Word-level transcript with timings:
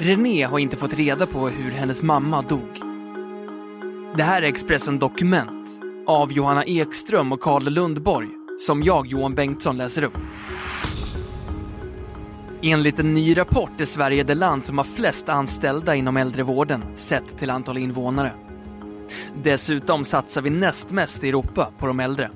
René 0.00 0.44
har 0.44 0.58
inte 0.58 0.76
fått 0.76 0.94
reda 0.94 1.26
på 1.26 1.48
hur 1.48 1.70
hennes 1.70 2.02
mamma 2.02 2.42
dog. 2.42 2.80
Det 4.16 4.22
här 4.22 4.42
är 4.42 4.46
Expressen 4.46 4.98
Dokument 4.98 5.68
av 6.06 6.32
Johanna 6.32 6.64
Ekström 6.64 7.32
och 7.32 7.40
Karl 7.40 7.62
Lundborg 7.62 8.28
som 8.58 8.82
jag, 8.82 9.06
Johan 9.06 9.34
Bengtsson, 9.34 9.76
läser 9.76 10.04
upp. 10.04 10.18
Enligt 12.62 12.98
en 12.98 13.14
ny 13.14 13.36
rapport 13.36 13.80
är 13.80 13.84
Sverige 13.84 14.22
det 14.22 14.34
land 14.34 14.64
som 14.64 14.78
har 14.78 14.84
flest 14.84 15.28
anställda 15.28 15.94
inom 15.94 16.16
äldrevården 16.16 16.84
sett 16.94 17.38
till 17.38 17.50
antal 17.50 17.78
invånare. 17.78 18.32
Dessutom 19.42 20.04
satsar 20.04 20.42
vi 20.42 20.50
näst 20.50 20.90
mest 20.90 21.24
i 21.24 21.28
Europa 21.28 21.72
på 21.78 21.86
de 21.86 22.00
äldre. 22.00 22.30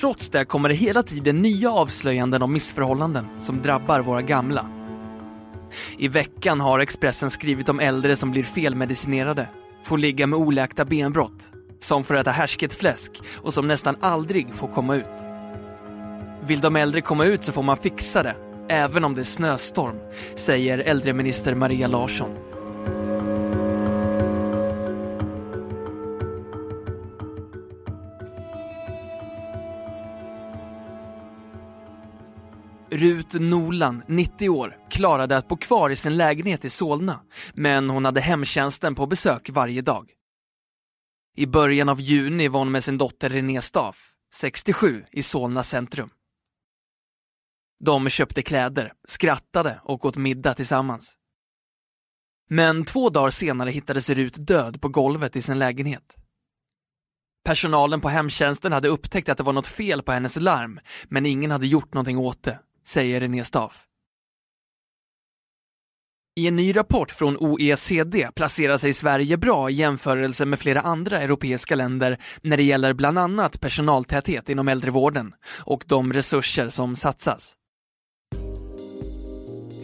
Trots 0.00 0.28
det 0.28 0.44
kommer 0.44 0.68
det 0.68 0.74
hela 0.74 1.02
tiden 1.02 1.42
nya 1.42 1.70
avslöjanden 1.70 2.42
om 2.42 2.52
missförhållanden 2.52 3.26
som 3.38 3.62
drabbar 3.62 4.00
våra 4.00 4.22
gamla. 4.22 4.77
I 5.98 6.08
veckan 6.08 6.60
har 6.60 6.78
Expressen 6.78 7.30
skrivit 7.30 7.68
om 7.68 7.80
äldre 7.80 8.16
som 8.16 8.30
blir 8.30 8.42
felmedicinerade, 8.42 9.48
får 9.84 9.98
ligga 9.98 10.26
med 10.26 10.38
oläkta 10.38 10.84
benbrott, 10.84 11.50
som 11.80 12.04
får 12.04 12.16
äta 12.16 12.30
härsket 12.30 12.74
fläsk 12.74 13.22
och 13.36 13.54
som 13.54 13.68
nästan 13.68 13.96
aldrig 14.00 14.54
får 14.54 14.68
komma 14.68 14.96
ut. 14.96 15.24
Vill 16.46 16.60
de 16.60 16.76
äldre 16.76 17.00
komma 17.00 17.24
ut 17.24 17.44
så 17.44 17.52
får 17.52 17.62
man 17.62 17.76
fixa 17.76 18.22
det, 18.22 18.34
även 18.68 19.04
om 19.04 19.14
det 19.14 19.20
är 19.20 19.24
snöstorm, 19.24 19.96
säger 20.34 20.78
äldreminister 20.78 21.54
Maria 21.54 21.88
Larsson. 21.88 22.47
Gullan, 33.78 34.02
90 34.06 34.48
år, 34.48 34.76
klarade 34.90 35.36
att 35.36 35.48
bo 35.48 35.56
kvar 35.56 35.90
i 35.90 35.96
sin 35.96 36.16
lägenhet 36.16 36.64
i 36.64 36.70
Solna, 36.70 37.20
men 37.54 37.90
hon 37.90 38.04
hade 38.04 38.20
hemtjänsten 38.20 38.94
på 38.94 39.06
besök 39.06 39.50
varje 39.50 39.82
dag. 39.82 40.10
I 41.36 41.46
början 41.46 41.88
av 41.88 42.00
juni 42.00 42.48
var 42.48 42.60
hon 42.60 42.70
med 42.70 42.84
sin 42.84 42.98
dotter 42.98 43.28
René 43.28 43.62
Staff, 43.62 44.10
67, 44.34 45.04
i 45.12 45.22
Solna 45.22 45.62
centrum. 45.62 46.10
De 47.84 48.08
köpte 48.08 48.42
kläder, 48.42 48.92
skrattade 49.08 49.80
och 49.84 50.04
åt 50.04 50.16
middag 50.16 50.54
tillsammans. 50.54 51.16
Men 52.48 52.84
två 52.84 53.10
dagar 53.10 53.30
senare 53.30 53.70
hittades 53.70 54.10
Rut 54.10 54.46
död 54.46 54.80
på 54.80 54.88
golvet 54.88 55.36
i 55.36 55.42
sin 55.42 55.58
lägenhet. 55.58 56.16
Personalen 57.44 58.00
på 58.00 58.08
hemtjänsten 58.08 58.72
hade 58.72 58.88
upptäckt 58.88 59.28
att 59.28 59.38
det 59.38 59.44
var 59.44 59.52
något 59.52 59.66
fel 59.66 60.02
på 60.02 60.12
hennes 60.12 60.36
larm, 60.36 60.80
men 61.04 61.26
ingen 61.26 61.50
hade 61.50 61.66
gjort 61.66 61.94
någonting 61.94 62.18
åt 62.18 62.42
det 62.42 62.58
säger 62.84 63.20
René 63.20 63.44
Staff. 63.44 63.84
I 66.38 66.46
en 66.46 66.56
ny 66.56 66.76
rapport 66.76 67.10
från 67.10 67.36
OECD 67.40 68.28
placerar 68.34 68.76
sig 68.76 68.92
Sverige 68.92 69.36
bra 69.36 69.70
i 69.70 69.74
jämförelse 69.74 70.46
med 70.46 70.58
flera 70.58 70.80
andra 70.80 71.20
europeiska 71.20 71.74
länder 71.74 72.18
när 72.42 72.56
det 72.56 72.62
gäller 72.62 72.92
bland 72.92 73.18
annat 73.18 73.60
personaltäthet 73.60 74.48
inom 74.48 74.68
äldrevården 74.68 75.34
och 75.64 75.84
de 75.86 76.12
resurser 76.12 76.68
som 76.68 76.96
satsas. 76.96 77.54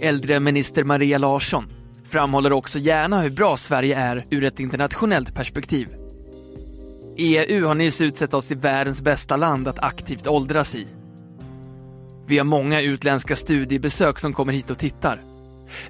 Äldreminister 0.00 0.84
Maria 0.84 1.18
Larsson 1.18 1.64
framhåller 2.04 2.52
också 2.52 2.78
gärna 2.78 3.20
hur 3.20 3.30
bra 3.30 3.56
Sverige 3.56 3.96
är 3.96 4.24
ur 4.30 4.44
ett 4.44 4.60
internationellt 4.60 5.34
perspektiv. 5.34 5.88
EU 7.16 7.66
har 7.66 7.74
nyss 7.74 8.00
utsett 8.00 8.34
oss 8.34 8.48
till 8.48 8.56
världens 8.56 9.02
bästa 9.02 9.36
land 9.36 9.68
att 9.68 9.84
aktivt 9.84 10.26
åldras 10.26 10.74
i 10.74 10.86
vi 12.26 12.38
har 12.38 12.44
många 12.44 12.80
utländska 12.80 13.36
studiebesök 13.36 14.18
som 14.18 14.32
kommer 14.32 14.52
hit 14.52 14.70
och 14.70 14.78
tittar. 14.78 15.20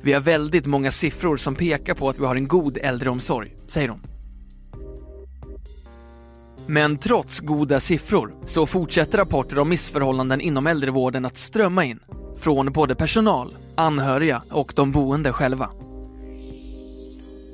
Vi 0.03 0.13
har 0.13 0.21
väldigt 0.21 0.67
många 0.67 0.91
siffror 0.91 1.37
som 1.37 1.55
pekar 1.55 1.95
på 1.95 2.09
att 2.09 2.19
vi 2.19 2.25
har 2.25 2.37
en 2.37 2.49
god 2.49 2.79
äldreomsorg, 2.79 3.55
säger 3.69 3.89
hon. 3.89 4.01
Men 6.67 6.99
trots 6.99 7.41
goda 7.41 7.81
siffror 7.81 8.35
så 8.45 8.67
fortsätter 8.67 9.19
rapporter 9.19 9.59
om 9.59 9.69
missförhållanden 9.69 10.41
inom 10.41 10.67
äldrevården 10.67 11.25
att 11.25 11.37
strömma 11.37 11.85
in. 11.85 12.01
Från 12.39 12.73
både 12.73 12.95
personal, 12.95 13.55
anhöriga 13.75 14.43
och 14.51 14.73
de 14.77 14.93
boende 14.93 15.33
själva. 15.33 15.71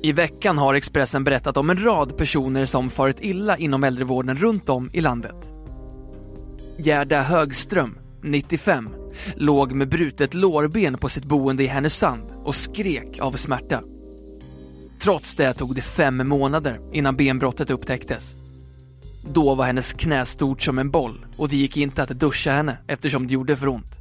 I 0.03 0.11
veckan 0.11 0.57
har 0.57 0.73
Expressen 0.73 1.23
berättat 1.23 1.57
om 1.57 1.69
en 1.69 1.83
rad 1.83 2.17
personer 2.17 2.65
som 2.65 2.89
farit 2.89 3.17
illa 3.21 3.57
inom 3.57 3.83
äldrevården 3.83 4.37
runt 4.37 4.69
om 4.69 4.89
i 4.93 5.01
landet. 5.01 5.49
Gerda 6.77 7.21
Högström 7.21 8.00
95, 8.23 8.89
låg 9.35 9.71
med 9.71 9.89
brutet 9.89 10.33
lårben 10.33 10.97
på 10.97 11.09
sitt 11.09 11.25
boende 11.25 11.63
i 11.63 11.67
Härnösand 11.67 12.23
och 12.43 12.55
skrek 12.55 13.19
av 13.19 13.31
smärta. 13.31 13.83
Trots 15.01 15.35
det 15.35 15.53
tog 15.53 15.75
det 15.75 15.81
fem 15.81 16.27
månader 16.27 16.79
innan 16.93 17.15
benbrottet 17.15 17.69
upptäcktes. 17.69 18.35
Då 19.33 19.55
var 19.55 19.65
hennes 19.65 19.93
knä 19.93 20.25
stort 20.25 20.61
som 20.61 20.79
en 20.79 20.91
boll 20.91 21.25
och 21.37 21.49
det 21.49 21.57
gick 21.57 21.77
inte 21.77 22.03
att 22.03 22.09
duscha 22.09 22.51
henne 22.51 22.77
eftersom 22.87 23.27
det 23.27 23.33
gjorde 23.33 23.55
för 23.55 23.67
ont. 23.67 23.97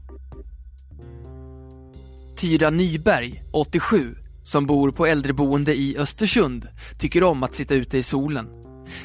Tyra 2.36 2.70
Nyberg, 2.70 3.42
87, 3.52 4.16
som 4.44 4.66
bor 4.66 4.90
på 4.90 5.06
äldreboende 5.06 5.74
i 5.74 5.96
Östersund, 5.98 6.68
tycker 6.98 7.22
om 7.22 7.42
att 7.42 7.54
sitta 7.54 7.74
ute 7.74 7.98
i 7.98 8.02
solen. 8.02 8.46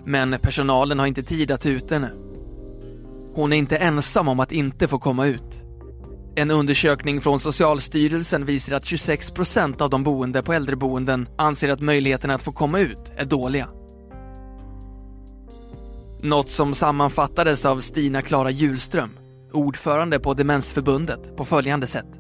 Men 0.04 0.36
personalen 0.42 1.00
har 1.00 1.08
inte 1.08 1.24
tid 1.24 1.52
att 1.52 1.62
ta 1.62 1.70
ut 1.70 1.92
henne 1.92 2.25
hon 3.36 3.54
är 3.54 3.58
inte 3.58 3.78
ensam 3.78 4.28
om 4.28 4.40
att 4.40 4.52
inte 4.52 4.88
få 4.88 5.00
komma 5.00 5.26
ut. 5.26 5.66
En 6.36 6.52
undersökning 6.52 7.22
från 7.22 7.40
Socialstyrelsen 7.40 8.46
visar 8.46 8.76
att 8.76 8.86
26 8.86 9.32
procent 9.32 9.82
av 9.82 9.90
de 9.90 10.04
boende 10.04 10.44
på 10.44 10.54
äldreboenden 10.54 11.28
anser 11.38 11.70
att 11.70 11.82
möjligheterna 11.82 12.34
att 12.34 12.44
få 12.44 12.52
komma 12.52 12.80
ut 12.80 13.14
är 13.18 13.26
dåliga. 13.26 13.68
Något 16.24 16.50
som 16.50 16.74
sammanfattades 16.74 17.66
av 17.66 17.80
Stina 17.80 18.22
Klara 18.22 18.50
Hjulström, 18.50 19.10
ordförande 19.54 20.20
på 20.20 20.34
Demensförbundet, 20.34 21.38
på 21.38 21.46
följande 21.46 21.88
sätt. 21.88 22.18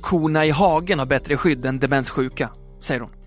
Korna 0.00 0.46
i 0.46 0.50
hagen 0.50 0.98
har 0.98 1.06
bättre 1.06 1.36
skydd 1.36 1.66
än 1.66 1.78
demenssjuka, 1.78 2.50
säger 2.80 3.00
hon. 3.00 3.19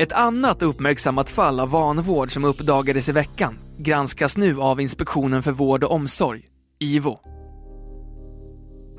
Ett 0.00 0.12
annat 0.12 0.62
uppmärksammat 0.62 1.30
fall 1.30 1.60
av 1.60 1.70
vanvård 1.70 2.32
som 2.32 2.44
uppdagades 2.44 3.08
i 3.08 3.12
veckan 3.12 3.58
granskas 3.78 4.36
nu 4.36 4.60
av 4.60 4.80
Inspektionen 4.80 5.42
för 5.42 5.52
vård 5.52 5.84
och 5.84 5.92
omsorg, 5.92 6.42
IVO. 6.78 7.18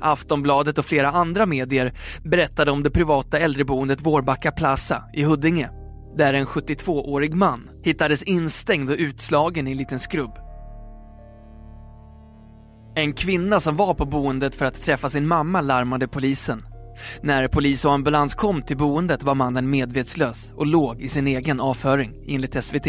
Aftonbladet 0.00 0.78
och 0.78 0.84
flera 0.84 1.10
andra 1.10 1.46
medier 1.46 1.92
berättade 2.24 2.70
om 2.70 2.82
det 2.82 2.90
privata 2.90 3.38
äldreboendet 3.38 4.00
Vårbacka 4.00 4.52
Plaza 4.52 5.04
i 5.14 5.22
Huddinge, 5.22 5.70
där 6.16 6.34
en 6.34 6.46
72-årig 6.46 7.34
man 7.34 7.70
hittades 7.84 8.22
instängd 8.22 8.90
och 8.90 8.96
utslagen 8.98 9.68
i 9.68 9.70
en 9.70 9.76
liten 9.76 9.98
skrubb. 9.98 10.38
En 12.94 13.12
kvinna 13.12 13.60
som 13.60 13.76
var 13.76 13.94
på 13.94 14.04
boendet 14.04 14.54
för 14.54 14.64
att 14.64 14.82
träffa 14.82 15.08
sin 15.08 15.26
mamma 15.28 15.60
larmade 15.60 16.08
polisen 16.08 16.62
när 17.20 17.48
polis 17.48 17.84
och 17.84 17.92
ambulans 17.92 18.34
kom 18.34 18.62
till 18.62 18.76
boendet 18.76 19.22
var 19.22 19.34
mannen 19.34 19.70
medvetslös 19.70 20.52
och 20.56 20.66
låg 20.66 21.00
i 21.00 21.08
sin 21.08 21.26
egen 21.26 21.60
avföring, 21.60 22.14
enligt 22.26 22.64
SVT. 22.64 22.86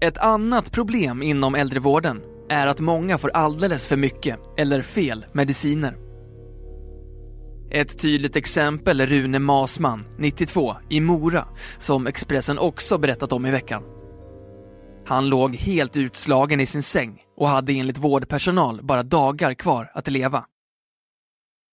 Ett 0.00 0.18
annat 0.18 0.72
problem 0.72 1.22
inom 1.22 1.54
äldrevården 1.54 2.20
är 2.50 2.66
att 2.66 2.80
många 2.80 3.18
får 3.18 3.30
alldeles 3.34 3.86
för 3.86 3.96
mycket, 3.96 4.38
eller 4.56 4.82
fel, 4.82 5.26
mediciner. 5.32 5.96
Ett 7.70 7.98
tydligt 7.98 8.36
exempel 8.36 9.00
är 9.00 9.06
Rune 9.06 9.38
Masman, 9.38 10.04
92, 10.18 10.74
i 10.88 11.00
Mora, 11.00 11.44
som 11.78 12.06
Expressen 12.06 12.58
också 12.58 12.98
berättat 12.98 13.32
om 13.32 13.46
i 13.46 13.50
veckan. 13.50 13.82
Han 15.06 15.28
låg 15.28 15.56
helt 15.56 15.96
utslagen 15.96 16.60
i 16.60 16.66
sin 16.66 16.82
säng 16.82 17.22
och 17.36 17.48
hade 17.48 17.72
enligt 17.72 17.98
vårdpersonal 17.98 18.80
bara 18.82 19.02
dagar 19.02 19.54
kvar 19.54 19.90
att 19.94 20.08
leva. 20.08 20.44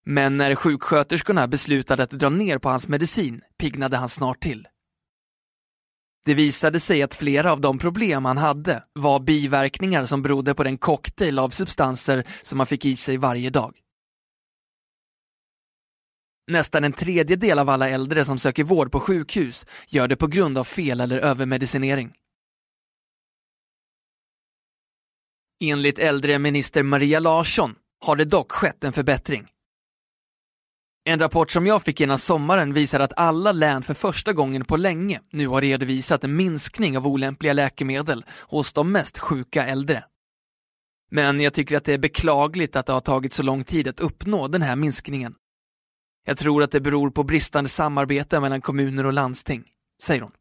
Men 0.08 0.36
när 0.36 0.54
sjuksköterskorna 0.54 1.48
beslutade 1.48 2.02
att 2.02 2.10
dra 2.10 2.28
ner 2.28 2.58
på 2.58 2.68
hans 2.68 2.88
medicin 2.88 3.42
piggnade 3.58 3.96
han 3.96 4.08
snart 4.08 4.40
till. 4.40 4.68
Det 6.24 6.34
visade 6.34 6.80
sig 6.80 7.02
att 7.02 7.14
flera 7.14 7.52
av 7.52 7.60
de 7.60 7.78
problem 7.78 8.24
han 8.24 8.36
hade 8.36 8.82
var 8.92 9.20
biverkningar 9.20 10.04
som 10.04 10.22
berodde 10.22 10.54
på 10.54 10.64
den 10.64 10.78
cocktail 10.78 11.38
av 11.38 11.50
substanser 11.50 12.24
som 12.42 12.60
han 12.60 12.66
fick 12.66 12.84
i 12.84 12.96
sig 12.96 13.16
varje 13.16 13.50
dag. 13.50 13.78
Nästan 16.50 16.84
en 16.84 16.92
tredjedel 16.92 17.58
av 17.58 17.70
alla 17.70 17.88
äldre 17.88 18.24
som 18.24 18.38
söker 18.38 18.64
vård 18.64 18.92
på 18.92 19.00
sjukhus 19.00 19.66
gör 19.88 20.08
det 20.08 20.16
på 20.16 20.26
grund 20.26 20.58
av 20.58 20.64
fel 20.64 21.00
eller 21.00 21.18
övermedicinering. 21.18 22.12
Enligt 25.64 25.98
äldreminister 25.98 26.82
Maria 26.82 27.20
Larsson 27.20 27.74
har 28.04 28.16
det 28.16 28.24
dock 28.24 28.52
skett 28.52 28.84
en 28.84 28.92
förbättring. 28.92 29.48
En 31.08 31.18
rapport 31.18 31.50
som 31.50 31.66
jag 31.66 31.82
fick 31.82 32.00
innan 32.00 32.18
sommaren 32.18 32.72
visar 32.72 33.00
att 33.00 33.12
alla 33.16 33.52
län 33.52 33.82
för 33.82 33.94
första 33.94 34.32
gången 34.32 34.64
på 34.64 34.76
länge 34.76 35.20
nu 35.30 35.48
har 35.48 35.60
redovisat 35.60 36.24
en 36.24 36.36
minskning 36.36 36.98
av 36.98 37.06
olämpliga 37.06 37.52
läkemedel 37.52 38.24
hos 38.40 38.72
de 38.72 38.92
mest 38.92 39.18
sjuka 39.18 39.66
äldre. 39.66 40.04
Men 41.10 41.40
jag 41.40 41.54
tycker 41.54 41.76
att 41.76 41.84
det 41.84 41.94
är 41.94 41.98
beklagligt 41.98 42.76
att 42.76 42.86
det 42.86 42.92
har 42.92 43.00
tagit 43.00 43.32
så 43.32 43.42
lång 43.42 43.64
tid 43.64 43.88
att 43.88 44.00
uppnå 44.00 44.48
den 44.48 44.62
här 44.62 44.76
minskningen. 44.76 45.34
Jag 46.24 46.38
tror 46.38 46.62
att 46.62 46.70
det 46.70 46.80
beror 46.80 47.10
på 47.10 47.24
bristande 47.24 47.70
samarbete 47.70 48.40
mellan 48.40 48.60
kommuner 48.60 49.06
och 49.06 49.12
landsting, 49.12 49.64
säger 50.02 50.22
hon. 50.22 50.32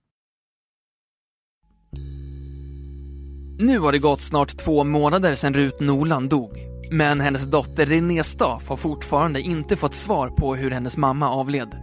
Nu 3.60 3.80
har 3.80 3.92
det 3.92 4.00
gått 4.00 4.22
snart 4.22 4.58
två 4.58 4.84
månader 4.84 5.36
sedan 5.36 5.54
Rut 5.54 5.80
Nolan 5.80 6.30
dog, 6.30 6.75
men 6.92 7.20
hennes 7.20 7.44
dotter 7.44 7.86
René 7.86 8.24
Staff 8.24 8.70
har 8.70 8.76
fortfarande 8.76 9.42
inte 9.42 9.76
fått 9.76 9.94
svar 9.94 10.30
på 10.30 10.56
hur 10.56 10.72
hennes 10.72 10.98
mamma 10.98 11.30
avled. 11.30 11.78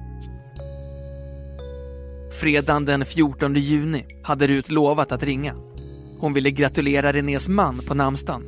Fredagen 2.40 2.84
den 2.84 3.04
14 3.04 3.54
juni 3.54 4.04
hade 4.22 4.46
Rut 4.46 4.70
lovat 4.70 5.12
att 5.12 5.22
ringa. 5.22 5.54
Hon 6.18 6.32
ville 6.32 6.50
gratulera 6.50 7.12
Renés 7.12 7.48
man 7.48 7.78
på 7.78 7.94
namnsdagen. 7.94 8.42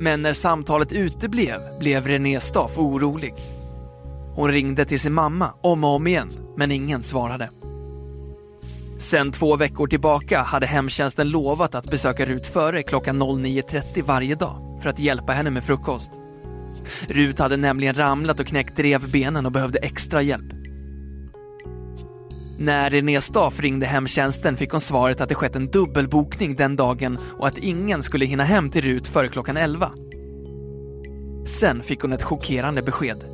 Men 0.00 0.22
när 0.22 0.32
samtalet 0.32 0.92
uteblev 0.92 1.60
blev 1.80 2.06
René 2.06 2.40
Staff 2.40 2.78
orolig. 2.78 3.34
Hon 4.34 4.50
ringde 4.50 4.84
till 4.84 5.00
sin 5.00 5.12
mamma 5.12 5.52
om 5.62 5.84
och 5.84 5.90
om 5.90 6.06
igen, 6.06 6.30
men 6.56 6.70
ingen 6.70 7.02
svarade. 7.02 7.50
Sen 8.98 9.32
två 9.32 9.56
veckor 9.56 9.86
tillbaka 9.86 10.42
hade 10.42 10.66
hemtjänsten 10.66 11.30
lovat 11.30 11.74
att 11.74 11.90
besöka 11.90 12.26
Rut 12.26 12.46
före 12.46 12.82
klockan 12.82 13.22
09.30 13.22 14.02
varje 14.02 14.34
dag 14.34 14.65
för 14.86 14.90
att 14.90 14.98
hjälpa 14.98 15.32
henne 15.32 15.50
med 15.50 15.64
frukost. 15.64 16.10
Rut 17.08 17.38
hade 17.38 17.56
nämligen 17.56 17.94
ramlat 17.94 18.40
och 18.40 18.46
knäckt 18.46 18.78
revbenen 18.78 19.46
och 19.46 19.52
behövde 19.52 19.78
extra 19.78 20.22
hjälp. 20.22 20.52
När 22.58 22.90
René 22.90 23.20
Staff 23.20 23.60
ringde 23.60 23.86
hemtjänsten 23.86 24.56
fick 24.56 24.70
hon 24.70 24.80
svaret 24.80 25.20
att 25.20 25.28
det 25.28 25.34
skett 25.34 25.56
en 25.56 25.70
dubbelbokning 25.70 26.56
den 26.56 26.76
dagen 26.76 27.18
och 27.38 27.46
att 27.46 27.58
ingen 27.58 28.02
skulle 28.02 28.24
hinna 28.24 28.44
hem 28.44 28.70
till 28.70 28.82
Rut 28.82 29.08
före 29.08 29.28
klockan 29.28 29.56
11. 29.56 29.90
Sen 31.46 31.82
fick 31.82 32.02
hon 32.02 32.12
ett 32.12 32.22
chockerande 32.22 32.82
besked. 32.82 33.24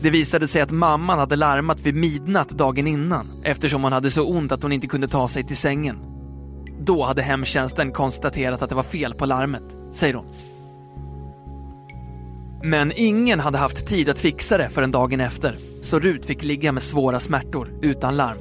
Det 0.00 0.10
visade 0.10 0.48
sig 0.48 0.62
att 0.62 0.70
mamman 0.70 1.18
hade 1.18 1.36
larmat 1.36 1.80
vid 1.80 1.94
midnatt 1.94 2.48
dagen 2.48 2.86
innan 2.86 3.42
eftersom 3.44 3.82
hon 3.82 3.92
hade 3.92 4.10
så 4.10 4.28
ont 4.28 4.52
att 4.52 4.62
hon 4.62 4.72
inte 4.72 4.86
kunde 4.86 5.08
ta 5.08 5.28
sig 5.28 5.44
till 5.44 5.56
sängen. 5.56 5.98
Då 6.80 7.02
hade 7.02 7.22
hemtjänsten 7.22 7.92
konstaterat 7.92 8.62
att 8.62 8.68
det 8.68 8.74
var 8.74 8.82
fel 8.82 9.14
på 9.14 9.26
larmet, 9.26 9.73
säger 9.94 10.14
hon. 10.14 10.26
Men 12.62 12.92
ingen 12.96 13.40
hade 13.40 13.58
haft 13.58 13.86
tid 13.86 14.08
att 14.08 14.18
fixa 14.18 14.58
det 14.58 14.70
förrän 14.70 14.90
dagen 14.90 15.20
efter, 15.20 15.56
så 15.80 15.98
Rut 15.98 16.26
fick 16.26 16.42
ligga 16.42 16.72
med 16.72 16.82
svåra 16.82 17.20
smärtor 17.20 17.70
utan 17.82 18.16
larm. 18.16 18.38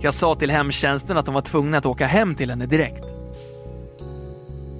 Jag 0.00 0.14
sa 0.14 0.34
till 0.34 0.50
hemtjänsten 0.50 1.16
att 1.16 1.26
de 1.26 1.34
var 1.34 1.42
tvungna 1.42 1.78
att 1.78 1.86
åka 1.86 2.06
hem 2.06 2.34
till 2.34 2.50
henne 2.50 2.66
direkt. 2.66 3.04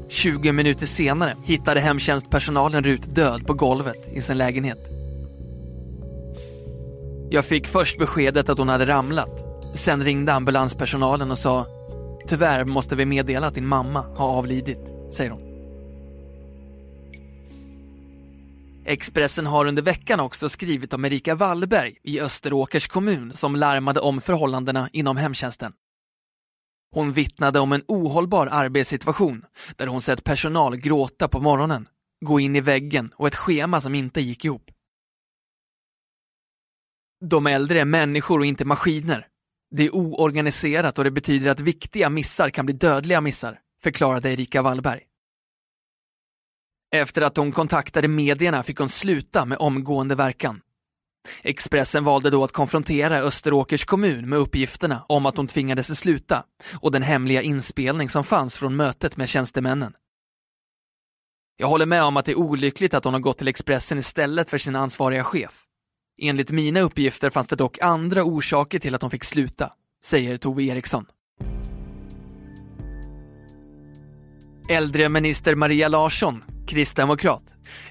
20 0.09 0.53
minuter 0.53 0.87
senare 0.87 1.37
hittade 1.45 1.81
hemtjänstpersonalen 1.81 2.85
Rut 2.85 3.15
död 3.15 3.47
på 3.47 3.55
golvet 3.55 4.09
i 4.13 4.21
sin 4.21 4.39
lägenhet. 4.39 4.89
Jag 7.31 7.45
fick 7.45 7.67
först 7.67 7.99
beskedet 7.99 8.49
att 8.49 8.59
hon 8.59 8.69
hade 8.69 8.87
ramlat. 8.87 9.45
Sen 9.75 10.05
ringde 10.05 10.33
ambulanspersonalen 10.33 11.31
och 11.31 11.39
sa 11.39 11.67
Tyvärr 12.27 12.65
måste 12.65 12.97
vi 12.97 13.07
meddela 13.07 13.47
att 13.47 13.55
din 13.55 13.67
mamma 13.67 14.05
har 14.17 14.29
avlidit, 14.29 14.93
säger 15.13 15.31
hon. 15.31 15.53
Expressen 18.85 19.47
har 19.47 19.67
under 19.67 19.83
veckan 19.83 20.21
också 20.21 20.49
skrivit 20.49 20.95
om 20.95 21.05
Erika 21.05 21.35
Wallberg 21.35 21.97
i 22.03 22.21
Österåkers 22.21 22.89
kommun 22.89 23.33
som 23.35 23.57
larmade 23.57 24.01
om 24.01 24.21
förhållandena 24.21 24.89
inom 24.93 25.17
hemtjänsten. 25.17 25.73
Hon 26.95 27.13
vittnade 27.13 27.61
om 27.61 27.73
en 27.73 27.83
ohållbar 27.89 28.49
arbetssituation 28.51 29.45
där 29.77 29.87
hon 29.87 30.03
sett 30.03 30.25
personal 30.25 30.77
gråta 30.77 31.29
på 31.29 31.41
morgonen, 31.41 31.89
gå 32.25 32.41
in 32.41 32.57
i 32.57 32.61
väggen 32.61 33.13
och 33.17 33.27
ett 33.27 33.37
schema 33.37 33.81
som 33.81 33.95
inte 33.95 34.21
gick 34.21 34.45
ihop. 34.45 34.71
De 37.25 37.47
äldre 37.47 37.81
är 37.81 37.85
människor 37.85 38.39
och 38.39 38.47
inte 38.47 38.65
maskiner. 38.65 39.27
Det 39.71 39.83
är 39.83 39.95
oorganiserat 39.95 40.99
och 40.99 41.05
det 41.05 41.11
betyder 41.11 41.51
att 41.51 41.61
viktiga 41.61 42.11
missar 42.11 42.51
kan 42.51 42.67
bli 42.67 42.75
dödliga 42.75 43.21
missar, 43.21 43.59
förklarade 43.83 44.33
Erika 44.33 44.63
Wallberg. 44.63 45.01
Efter 46.95 47.23
att 47.23 47.37
hon 47.37 47.53
kontaktade 47.53 48.09
medierna 48.09 48.63
fick 48.63 48.79
hon 48.79 48.89
sluta 48.89 49.45
med 49.45 49.59
omgående 49.59 50.15
verkan. 50.15 50.61
Expressen 51.43 52.05
valde 52.05 52.31
då 52.31 52.45
att 52.45 52.53
konfrontera 52.53 53.19
Österåkers 53.19 53.85
kommun 53.85 54.29
med 54.29 54.39
uppgifterna 54.39 55.05
om 55.09 55.27
att 55.27 55.37
hon 55.37 55.47
tvingades 55.47 55.99
sluta 55.99 56.45
och 56.75 56.93
den 56.93 57.03
hemliga 57.03 57.43
inspelning 57.43 58.09
som 58.09 58.25
fanns 58.25 58.59
från 58.59 58.77
mötet 58.77 59.17
med 59.17 59.29
tjänstemännen. 59.29 59.95
Jag 61.57 61.67
håller 61.67 61.87
med 61.87 62.03
om 62.03 62.17
att 62.17 62.25
det 62.25 62.33
är 62.33 62.39
olyckligt 62.39 62.95
att 62.95 63.05
hon 63.05 63.15
har 63.15 63.21
gått 63.21 63.39
till 63.39 63.49
Expressen 63.49 63.99
istället 63.99 64.49
för 64.49 64.59
sin 64.59 64.77
ansvariga 64.77 65.25
chef. 65.25 65.63
Enligt 66.23 66.51
mina 66.51 66.81
uppgifter 66.81 67.31
fanns 67.31 67.47
det 67.47 67.57
dock 67.57 67.79
andra 67.79 68.25
orsaker 68.25 68.79
till 68.79 68.95
att 68.95 69.03
hon 69.03 69.11
fick 69.11 69.25
sluta, 69.25 69.73
säger 70.05 70.37
Tove 70.37 70.63
Eriksson. 70.63 71.07
Äldreminister 74.69 75.55
Maria 75.55 75.89
Larsson, 75.89 76.45
kristdemokrat, 76.67 77.43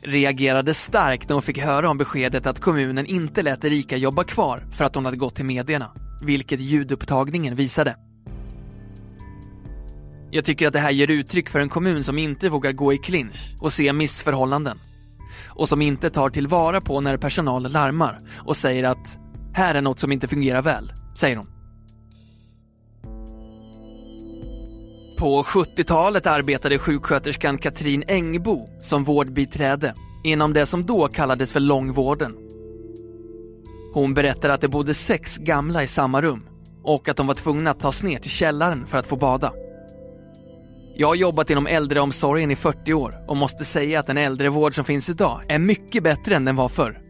reagerade 0.01 0.73
starkt 0.73 1.29
när 1.29 1.33
hon 1.33 1.41
fick 1.41 1.57
höra 1.57 1.89
om 1.89 1.97
beskedet 1.97 2.47
att 2.47 2.59
kommunen 2.59 3.05
inte 3.05 3.41
lät 3.41 3.65
Erika 3.65 3.97
jobba 3.97 4.23
kvar 4.23 4.67
för 4.71 4.85
att 4.85 4.95
hon 4.95 5.05
hade 5.05 5.17
gått 5.17 5.35
till 5.35 5.45
medierna, 5.45 5.91
vilket 6.25 6.59
ljudupptagningen 6.59 7.55
visade. 7.55 7.95
Jag 10.31 10.45
tycker 10.45 10.67
att 10.67 10.73
det 10.73 10.79
här 10.79 10.91
ger 10.91 11.07
uttryck 11.11 11.49
för 11.49 11.59
en 11.59 11.69
kommun 11.69 12.03
som 12.03 12.17
inte 12.17 12.49
vågar 12.49 12.71
gå 12.71 12.93
i 12.93 12.97
clinch 12.97 13.55
och 13.61 13.73
se 13.73 13.93
missförhållanden 13.93 14.77
och 15.49 15.69
som 15.69 15.81
inte 15.81 16.09
tar 16.09 16.29
tillvara 16.29 16.81
på 16.81 17.01
när 17.01 17.17
personal 17.17 17.71
larmar 17.71 18.17
och 18.45 18.57
säger 18.57 18.83
att 18.83 19.17
här 19.53 19.75
är 19.75 19.81
något 19.81 19.99
som 19.99 20.11
inte 20.11 20.27
fungerar 20.27 20.61
väl, 20.61 20.91
säger 21.15 21.35
hon. 21.35 21.60
På 25.21 25.43
70-talet 25.43 26.27
arbetade 26.27 26.79
sjuksköterskan 26.79 27.57
Katrin 27.57 28.03
Engbo 28.07 28.67
som 28.79 29.03
vårdbiträde 29.03 29.93
inom 30.23 30.53
det 30.53 30.65
som 30.65 30.85
då 30.85 31.07
kallades 31.07 31.51
för 31.51 31.59
långvården. 31.59 32.37
Hon 33.93 34.13
berättar 34.13 34.49
att 34.49 34.61
det 34.61 34.67
bodde 34.67 34.93
sex 34.93 35.37
gamla 35.37 35.83
i 35.83 35.87
samma 35.87 36.21
rum 36.21 36.47
och 36.83 37.09
att 37.09 37.17
de 37.17 37.27
var 37.27 37.33
tvungna 37.33 37.71
att 37.71 37.79
tas 37.79 38.03
ner 38.03 38.19
till 38.19 38.31
källaren 38.31 38.87
för 38.87 38.97
att 38.97 39.07
få 39.07 39.15
bada. 39.15 39.53
Jag 40.95 41.07
har 41.07 41.15
jobbat 41.15 41.49
inom 41.49 41.67
äldreomsorgen 41.67 42.51
i 42.51 42.55
40 42.55 42.93
år 42.93 43.25
och 43.27 43.37
måste 43.37 43.65
säga 43.65 43.99
att 43.99 44.07
den 44.07 44.17
äldrevård 44.17 44.75
som 44.75 44.85
finns 44.85 45.09
idag 45.09 45.41
är 45.47 45.59
mycket 45.59 46.03
bättre 46.03 46.35
än 46.35 46.45
den 46.45 46.55
var 46.55 46.69
förr. 46.69 47.01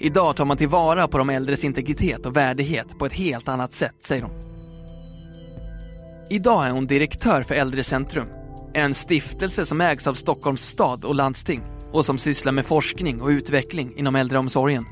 Idag 0.00 0.36
tar 0.36 0.44
man 0.44 0.56
tillvara 0.56 1.08
på 1.08 1.18
de 1.18 1.30
äldres 1.30 1.64
integritet 1.64 2.26
och 2.26 2.36
värdighet 2.36 2.98
på 2.98 3.06
ett 3.06 3.12
helt 3.12 3.48
annat 3.48 3.74
sätt, 3.74 3.96
säger 4.00 4.22
hon. 4.22 4.51
Idag 6.32 6.66
är 6.66 6.70
hon 6.70 6.86
direktör 6.86 7.42
för 7.42 7.54
Äldrecentrum, 7.54 8.26
en 8.74 8.94
stiftelse 8.94 9.66
som 9.66 9.80
ägs 9.80 10.06
av 10.06 10.14
Stockholms 10.14 10.62
stad 10.62 11.04
och 11.04 11.14
landsting 11.14 11.62
och 11.92 12.04
som 12.04 12.18
sysslar 12.18 12.52
med 12.52 12.66
forskning 12.66 13.22
och 13.22 13.28
utveckling 13.28 13.92
inom 13.96 14.16
äldreomsorgen. 14.16 14.84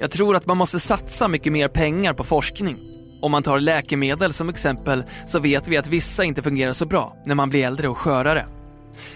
Jag 0.00 0.10
tror 0.10 0.36
att 0.36 0.46
man 0.46 0.56
måste 0.56 0.80
satsa 0.80 1.28
mycket 1.28 1.52
mer 1.52 1.68
pengar 1.68 2.14
på 2.14 2.24
forskning 2.24 2.78
om 3.22 3.32
man 3.32 3.42
tar 3.42 3.60
läkemedel 3.60 4.32
som 4.32 4.48
exempel 4.48 5.04
så 5.26 5.38
vet 5.38 5.68
vi 5.68 5.76
att 5.76 5.88
vissa 5.88 6.24
inte 6.24 6.42
fungerar 6.42 6.72
så 6.72 6.86
bra 6.86 7.16
när 7.26 7.34
man 7.34 7.50
blir 7.50 7.66
äldre 7.66 7.88
och 7.88 7.98
skörare. 7.98 8.46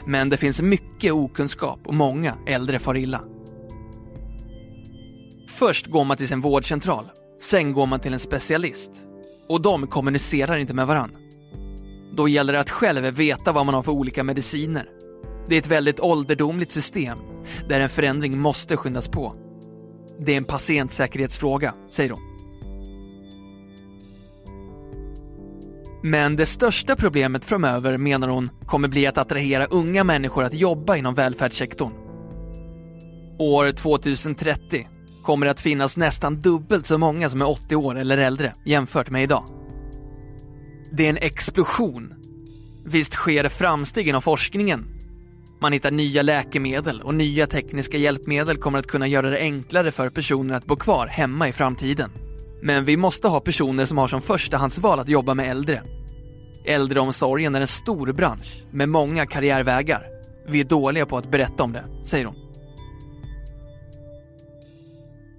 Men 0.06 0.28
det 0.28 0.36
finns 0.36 0.62
mycket 0.62 1.12
okunskap 1.12 1.80
och 1.86 1.94
många 1.94 2.34
äldre 2.46 2.78
far 2.78 2.96
illa. 2.96 3.20
Först 5.48 5.86
går 5.86 6.04
man 6.04 6.16
till 6.16 6.28
sin 6.28 6.40
vårdcentral, 6.40 7.04
sen 7.46 7.72
går 7.72 7.86
man 7.86 8.00
till 8.00 8.12
en 8.12 8.18
specialist. 8.18 8.90
Och 9.48 9.60
de 9.60 9.86
kommunicerar 9.86 10.56
inte 10.56 10.74
med 10.74 10.86
varann. 10.86 11.16
Då 12.16 12.28
gäller 12.28 12.52
det 12.52 12.60
att 12.60 12.70
själv 12.70 13.04
veta 13.04 13.52
vad 13.52 13.66
man 13.66 13.74
har 13.74 13.82
för 13.82 13.92
olika 13.92 14.24
mediciner. 14.24 14.88
Det 15.48 15.54
är 15.54 15.58
ett 15.58 15.66
väldigt 15.66 16.00
ålderdomligt 16.00 16.72
system 16.72 17.18
där 17.68 17.80
en 17.80 17.88
förändring 17.88 18.38
måste 18.38 18.76
skyndas 18.76 19.08
på. 19.08 19.34
Det 20.18 20.32
är 20.32 20.36
en 20.36 20.44
patientsäkerhetsfråga, 20.44 21.74
säger 21.90 22.10
hon. 22.10 22.20
Men 26.02 26.36
det 26.36 26.46
största 26.46 26.96
problemet 26.96 27.44
framöver, 27.44 27.96
menar 27.96 28.28
hon, 28.28 28.50
kommer 28.66 28.88
bli 28.88 29.06
att 29.06 29.18
attrahera 29.18 29.66
unga 29.66 30.04
människor 30.04 30.44
att 30.44 30.54
jobba 30.54 30.96
inom 30.96 31.14
välfärdssektorn. 31.14 31.92
År 33.38 33.72
2030 33.72 34.86
kommer 35.26 35.46
det 35.46 35.50
att 35.50 35.60
finnas 35.60 35.96
nästan 35.96 36.40
dubbelt 36.40 36.86
så 36.86 36.98
många 36.98 37.28
som 37.28 37.40
är 37.40 37.50
80 37.50 37.76
år 37.76 37.98
eller 37.98 38.18
äldre 38.18 38.52
jämfört 38.64 39.10
med 39.10 39.22
idag. 39.22 39.44
Det 40.92 41.06
är 41.06 41.10
en 41.10 41.16
explosion. 41.16 42.14
Visst 42.86 43.12
sker 43.12 43.42
det 43.42 43.48
framsteg 43.48 44.08
inom 44.08 44.22
forskningen. 44.22 44.84
Man 45.60 45.72
hittar 45.72 45.90
nya 45.90 46.22
läkemedel 46.22 47.00
och 47.00 47.14
nya 47.14 47.46
tekniska 47.46 47.98
hjälpmedel 47.98 48.56
kommer 48.56 48.78
att 48.78 48.86
kunna 48.86 49.06
göra 49.06 49.30
det 49.30 49.38
enklare 49.38 49.92
för 49.92 50.10
personer 50.10 50.54
att 50.54 50.66
bo 50.66 50.76
kvar 50.76 51.06
hemma 51.06 51.48
i 51.48 51.52
framtiden. 51.52 52.10
Men 52.62 52.84
vi 52.84 52.96
måste 52.96 53.28
ha 53.28 53.40
personer 53.40 53.84
som 53.84 53.98
har 53.98 54.08
som 54.08 54.22
förstahandsval 54.22 55.00
att 55.00 55.08
jobba 55.08 55.34
med 55.34 55.50
äldre. 55.50 55.82
Äldreomsorgen 56.64 57.54
är 57.54 57.60
en 57.60 57.66
stor 57.66 58.12
bransch 58.12 58.64
med 58.72 58.88
många 58.88 59.26
karriärvägar. 59.26 60.06
Vi 60.48 60.60
är 60.60 60.64
dåliga 60.64 61.06
på 61.06 61.16
att 61.18 61.30
berätta 61.30 61.64
om 61.64 61.72
det, 61.72 61.84
säger 62.04 62.24
hon. 62.24 62.45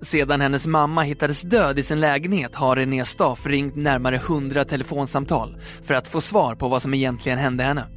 Sedan 0.02 0.42
hennes 0.42 0.68
mamma 0.68 1.02
hittades 1.02 1.42
död 1.42 1.80
i 1.80 1.84
sin 1.84 2.00
lägenhet 2.00 2.56
har 2.56 2.76
René 2.76 3.06
Staff 3.06 3.46
ringt 3.46 3.76
närmare 3.76 4.16
100 4.16 4.66
telefonsamtal 4.66 5.62
för 5.84 5.94
att 5.94 6.08
få 6.08 6.22
svar 6.22 6.56
på 6.56 6.68
vad 6.68 6.82
som 6.82 6.94
egentligen 6.94 7.38
hände 7.38 7.64
henne. 7.64 7.88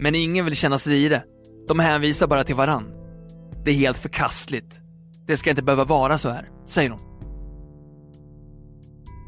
Men 0.00 0.14
ingen 0.14 0.44
vill 0.44 0.56
kännas 0.56 0.86
vid 0.86 1.10
det. 1.10 1.24
De 1.68 1.78
hänvisar 1.78 2.26
bara 2.26 2.44
till 2.44 2.54
varann. 2.54 2.90
Det 3.64 3.70
är 3.70 3.74
helt 3.74 3.98
förkastligt. 3.98 4.80
Det 5.26 5.36
ska 5.36 5.50
inte 5.50 5.62
behöva 5.62 5.84
vara 5.84 6.18
så 6.18 6.28
här, 6.28 6.48
säger 6.66 6.90
hon. 6.90 7.00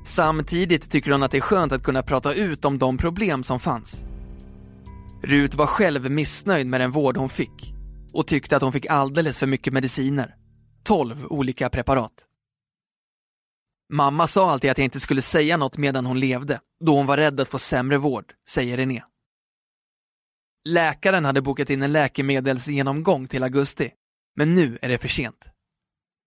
Samtidigt 0.06 0.90
tycker 0.90 1.10
hon 1.10 1.22
att 1.22 1.30
det 1.30 1.38
är 1.38 1.40
skönt 1.40 1.72
att 1.72 1.82
kunna 1.82 2.02
prata 2.02 2.34
ut 2.34 2.64
om 2.64 2.78
de 2.78 2.98
problem 2.98 3.42
som 3.42 3.60
fanns. 3.60 4.02
Rut 5.22 5.54
var 5.54 5.66
själv 5.66 6.10
missnöjd 6.10 6.66
med 6.66 6.80
den 6.80 6.90
vård 6.90 7.16
hon 7.16 7.28
fick 7.28 7.74
och 8.12 8.26
tyckte 8.26 8.56
att 8.56 8.62
hon 8.62 8.72
fick 8.72 8.86
alldeles 8.86 9.38
för 9.38 9.46
mycket 9.46 9.72
mediciner. 9.72 10.34
12 10.82 11.26
olika 11.26 11.70
preparat. 11.70 12.26
Mamma 13.92 14.26
sa 14.26 14.50
alltid 14.50 14.70
att 14.70 14.78
jag 14.78 14.84
inte 14.84 15.00
skulle 15.00 15.22
säga 15.22 15.56
något 15.56 15.76
medan 15.76 16.06
hon 16.06 16.20
levde, 16.20 16.60
då 16.80 16.96
hon 16.96 17.06
var 17.06 17.16
rädd 17.16 17.40
att 17.40 17.48
få 17.48 17.58
sämre 17.58 17.98
vård, 17.98 18.34
säger 18.48 18.76
René. 18.76 19.02
Läkaren 20.64 21.24
hade 21.24 21.42
bokat 21.42 21.70
in 21.70 21.82
en 21.82 21.92
läkemedelsgenomgång 21.92 23.28
till 23.28 23.42
augusti, 23.42 23.90
men 24.36 24.54
nu 24.54 24.78
är 24.82 24.88
det 24.88 24.98
för 24.98 25.08
sent. 25.08 25.48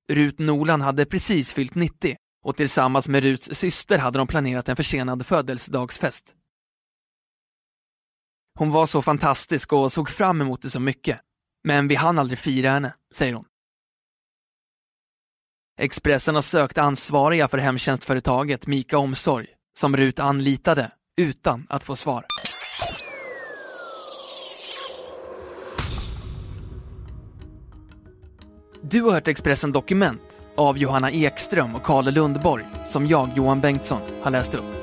Rut 0.10 0.40
Nolan 0.40 0.82
hade 0.82 1.06
precis 1.06 1.54
fyllt 1.54 1.76
90 1.76 2.16
och 2.44 2.58
tillsammans 2.58 3.08
med 3.08 3.24
Ruts 3.24 3.50
syster 3.54 3.98
hade 3.98 4.18
de 4.18 4.28
planerat 4.28 4.70
en 4.70 4.76
försenad 4.76 5.26
födelsedagsfest. 5.26 6.36
Hon 8.60 8.72
var 8.72 8.86
så 8.86 9.02
fantastisk 9.02 9.74
och 9.74 9.92
såg 9.92 10.10
fram 10.10 10.42
emot 10.42 10.62
det 10.62 10.70
så 10.70 10.80
mycket, 10.80 11.20
men 11.64 11.88
vi 11.88 11.96
hann 11.96 12.20
aldrig 12.20 12.40
fira 12.40 12.70
henne, 12.70 12.94
säger 13.14 13.34
hon. 13.34 13.46
Expressen 15.80 16.36
har 16.36 16.42
sökt 16.42 16.78
ansvariga 16.78 17.48
för 17.48 17.58
hemtjänstföretaget 17.58 18.68
Mika 18.68 18.98
Omsorg, 18.98 19.48
som 19.80 19.98
Rut 19.98 20.20
anlitade, 20.20 20.92
utan 21.18 21.68
att 21.70 21.84
få 21.84 21.96
svar. 21.96 22.26
Du 28.82 29.02
har 29.02 29.12
hört 29.12 29.28
Expressen 29.28 29.72
Dokument 29.72 30.42
av 30.58 30.78
Johanna 30.78 31.12
Ekström 31.12 31.76
och 31.76 31.84
Karl 31.84 32.12
Lundborg 32.12 32.66
som 32.86 33.08
jag, 33.08 33.30
Johan 33.36 33.62
Bengtsson, 33.62 34.02
har 34.24 34.32
läst 34.32 34.56
upp. 34.56 34.83